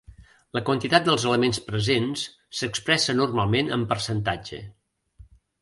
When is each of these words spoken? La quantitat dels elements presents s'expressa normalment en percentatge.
La 0.57 0.61
quantitat 0.69 1.03
dels 1.09 1.25
elements 1.31 1.59
presents 1.67 2.25
s'expressa 2.61 3.17
normalment 3.21 3.73
en 3.79 3.87
percentatge. 3.93 4.65